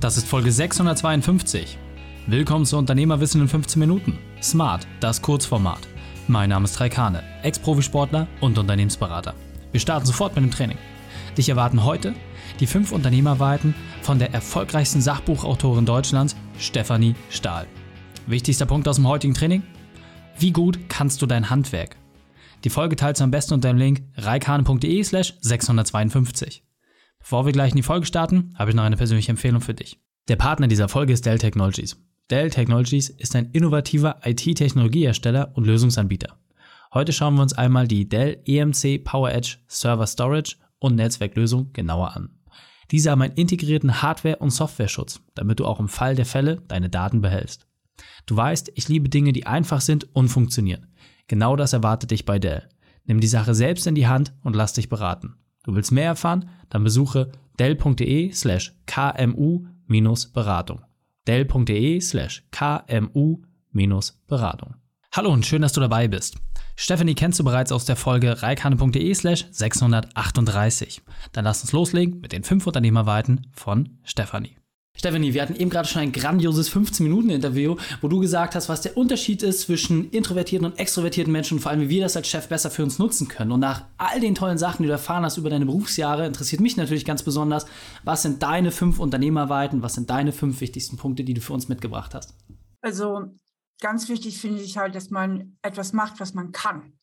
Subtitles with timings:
[0.00, 1.76] Das ist Folge 652.
[2.28, 4.16] Willkommen zu Unternehmerwissen in 15 Minuten.
[4.40, 5.88] Smart, das Kurzformat.
[6.28, 9.34] Mein Name ist Raikane, Ex-Profisportler und Unternehmensberater.
[9.72, 10.78] Wir starten sofort mit dem Training.
[11.36, 12.14] Dich erwarten heute
[12.60, 17.66] die fünf Unternehmerweiten von der erfolgreichsten Sachbuchautorin Deutschlands, Stefanie Stahl.
[18.28, 19.64] Wichtigster Punkt aus dem heutigen Training?
[20.38, 21.96] Wie gut kannst du dein Handwerk?
[22.62, 26.62] Die Folge teilst du am besten unter dem Link reikane.de slash 652.
[27.20, 29.98] Bevor wir gleich in die Folge starten, habe ich noch eine persönliche Empfehlung für dich.
[30.28, 31.96] Der Partner dieser Folge ist Dell Technologies.
[32.30, 36.38] Dell Technologies ist ein innovativer IT-Technologiehersteller und Lösungsanbieter.
[36.92, 42.30] Heute schauen wir uns einmal die Dell EMC PowerEdge Server Storage und Netzwerklösung genauer an.
[42.90, 46.88] Diese haben einen integrierten Hardware- und Softwareschutz, damit du auch im Fall der Fälle deine
[46.88, 47.66] Daten behältst.
[48.26, 50.86] Du weißt, ich liebe Dinge, die einfach sind und funktionieren.
[51.26, 52.68] Genau das erwartet dich bei Dell.
[53.04, 55.34] Nimm die Sache selbst in die Hand und lass dich beraten.
[55.68, 56.48] Du willst mehr erfahren?
[56.70, 60.80] Dann besuche dell.de slash kmu-beratung.
[61.26, 64.74] dell.de slash kmu-beratung.
[65.12, 66.38] Hallo und schön, dass du dabei bist.
[66.74, 71.02] Stephanie kennst du bereits aus der Folge reikane.de slash 638.
[71.32, 74.56] Dann lass uns loslegen mit den fünf Unternehmerweiten von Stephanie.
[74.98, 78.96] Stephanie, wir hatten eben gerade schon ein grandioses 15-Minuten-Interview, wo du gesagt hast, was der
[78.96, 82.48] Unterschied ist zwischen introvertierten und extrovertierten Menschen und vor allem, wie wir das als Chef
[82.48, 83.52] besser für uns nutzen können.
[83.52, 86.76] Und nach all den tollen Sachen, die du erfahren hast über deine Berufsjahre, interessiert mich
[86.76, 87.66] natürlich ganz besonders,
[88.02, 91.68] was sind deine fünf Unternehmerweiten, was sind deine fünf wichtigsten Punkte, die du für uns
[91.68, 92.34] mitgebracht hast?
[92.80, 93.20] Also
[93.80, 96.94] ganz wichtig finde ich halt, dass man etwas macht, was man kann.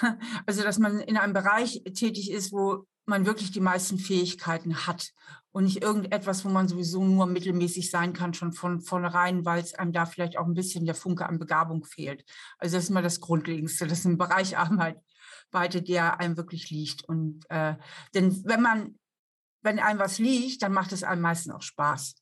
[0.46, 5.12] Also, dass man in einem Bereich tätig ist, wo man wirklich die meisten Fähigkeiten hat
[5.52, 9.74] und nicht irgendetwas, wo man sowieso nur mittelmäßig sein kann, schon von vornherein, weil es
[9.74, 12.24] einem da vielleicht auch ein bisschen der Funke an Begabung fehlt.
[12.58, 13.86] Also das ist mal das Grundlegendste.
[13.86, 14.56] Das ist ein Bereich
[15.52, 17.04] Arbeit, der einem wirklich liegt.
[17.04, 17.76] Und äh,
[18.14, 18.98] denn wenn man,
[19.60, 22.14] wenn einem was liegt, dann macht es einem meistens auch Spaß.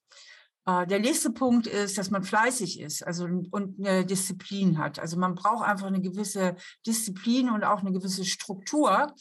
[0.67, 4.99] Äh, der nächste Punkt ist, dass man fleißig ist also, und eine Disziplin hat.
[4.99, 9.15] Also man braucht einfach eine gewisse Disziplin und auch eine gewisse Struktur,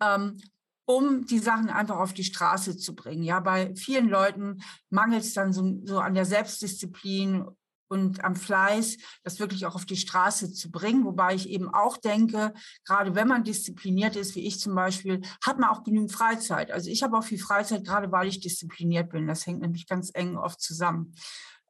[0.00, 0.38] ähm,
[0.86, 3.22] um die Sachen einfach auf die Straße zu bringen.
[3.22, 7.46] Ja, bei vielen Leuten mangelt es dann so, so an der Selbstdisziplin
[7.88, 11.04] und am Fleiß, das wirklich auch auf die Straße zu bringen.
[11.04, 12.52] Wobei ich eben auch denke,
[12.84, 16.70] gerade wenn man diszipliniert ist, wie ich zum Beispiel, hat man auch genügend Freizeit.
[16.70, 19.26] Also ich habe auch viel Freizeit, gerade weil ich diszipliniert bin.
[19.26, 21.14] Das hängt nämlich ganz eng oft zusammen.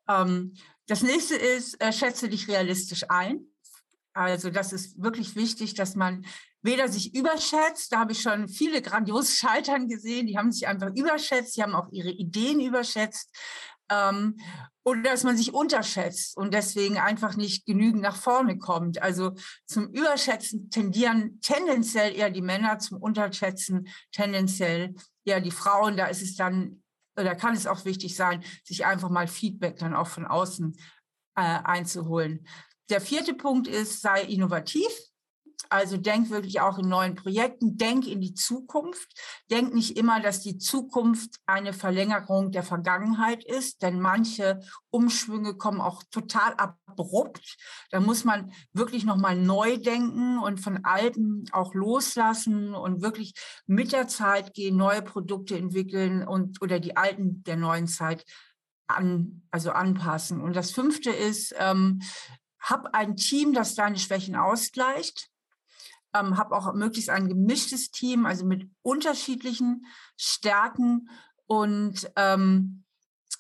[0.09, 0.55] Ähm,
[0.87, 3.47] das nächste ist, äh, schätze dich realistisch ein.
[4.15, 6.25] Also das ist wirklich wichtig, dass man
[6.63, 10.95] weder sich überschätzt, da habe ich schon viele grandios Scheitern gesehen, die haben sich einfach
[10.95, 13.37] überschätzt, die haben auch ihre Ideen überschätzt.
[13.91, 14.37] Ähm,
[14.87, 19.03] oder dass man sich unterschätzt und deswegen einfach nicht genügend nach vorne kommt.
[19.03, 19.33] Also
[19.67, 24.95] zum Überschätzen tendieren tendenziell eher die Männer, zum Unterschätzen tendenziell
[25.25, 25.97] eher die Frauen.
[25.97, 26.83] Da ist es dann,
[27.19, 30.77] oder kann es auch wichtig sein, sich einfach mal Feedback dann auch von außen
[31.37, 32.47] äh, einzuholen.
[32.91, 34.89] Der vierte Punkt ist, sei innovativ.
[35.71, 39.09] Also denk wirklich auch in neuen Projekten, denk in die Zukunft.
[39.51, 45.81] Denk nicht immer, dass die Zukunft eine Verlängerung der Vergangenheit ist, denn manche Umschwünge kommen
[45.81, 47.57] auch total abrupt.
[47.91, 53.35] Da muss man wirklich nochmal neu denken und von Alten auch loslassen und wirklich
[53.67, 58.25] mit der Zeit gehen, neue Produkte entwickeln und oder die alten der neuen Zeit
[58.87, 60.41] an, also anpassen.
[60.41, 62.01] Und das fünfte ist, ähm,
[62.65, 65.31] hab ein Team, das deine Schwächen ausgleicht.
[66.15, 69.87] Ähm, hab auch möglichst ein gemischtes Team, also mit unterschiedlichen
[70.17, 71.11] Stärken
[71.47, 72.85] und ähm,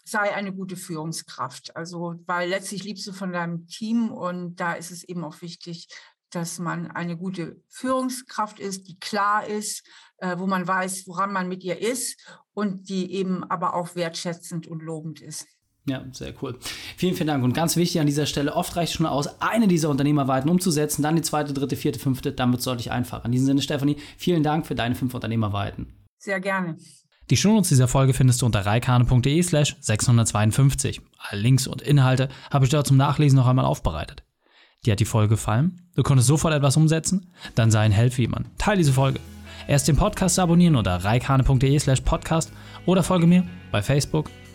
[0.04, 1.74] sei eine gute Führungskraft.
[1.76, 5.88] Also, weil letztlich liebst du von deinem Team und da ist es eben auch wichtig,
[6.30, 9.86] dass man eine gute Führungskraft ist, die klar ist,
[10.18, 12.20] äh, wo man weiß, woran man mit ihr ist
[12.52, 15.46] und die eben aber auch wertschätzend und lobend ist.
[15.86, 16.58] Ja, sehr cool.
[16.96, 17.44] Vielen, vielen Dank.
[17.44, 21.02] Und ganz wichtig an dieser Stelle, oft reicht es schon aus, eine dieser Unternehmerweiten umzusetzen,
[21.02, 23.26] dann die zweite, dritte, vierte, fünfte, dann wird es deutlich einfacher.
[23.26, 25.94] In diesem Sinne, Stefanie, vielen Dank für deine fünf Unternehmerweiten.
[26.18, 26.78] Sehr gerne.
[27.30, 31.00] Die Shownotes dieser Folge findest du unter reikane.de slash 652.
[31.18, 34.22] Alle Links und Inhalte habe ich dort zum Nachlesen noch einmal aufbereitet.
[34.84, 35.90] Dir hat die Folge gefallen?
[35.96, 37.32] Du konntest sofort etwas umsetzen?
[37.54, 38.50] Dann sei ein Held wie man.
[38.58, 39.20] Teil diese Folge.
[39.66, 42.52] Erst den Podcast abonnieren unter reikane.de slash podcast
[42.84, 44.30] oder folge mir bei Facebook,